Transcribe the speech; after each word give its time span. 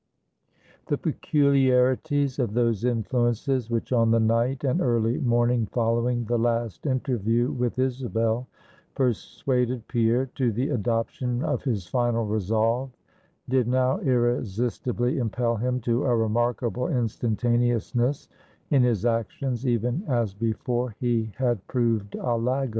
The 0.87 0.97
peculiarities 0.97 2.39
of 2.39 2.55
those 2.55 2.83
influences 2.85 3.69
which 3.69 3.93
on 3.93 4.09
the 4.09 4.19
night 4.19 4.63
and 4.63 4.81
early 4.81 5.19
morning 5.19 5.67
following 5.67 6.25
the 6.25 6.39
last 6.39 6.87
interview 6.87 7.51
with 7.51 7.77
Isabel, 7.77 8.47
persuaded 8.95 9.87
Pierre 9.87 10.25
to 10.33 10.51
the 10.51 10.69
adoption 10.69 11.43
of 11.43 11.61
his 11.63 11.85
final 11.85 12.25
resolve, 12.25 12.89
did 13.47 13.67
now 13.67 13.99
irresistibly 13.99 15.19
impel 15.19 15.55
him 15.57 15.79
to 15.81 16.03
a 16.05 16.15
remarkable 16.17 16.87
instantaneousness 16.87 18.27
in 18.71 18.81
his 18.81 19.05
actions, 19.05 19.67
even 19.67 20.01
as 20.07 20.33
before 20.33 20.95
he 20.99 21.31
had 21.37 21.63
proved 21.67 22.15
a 22.15 22.35
lagger. 22.35 22.69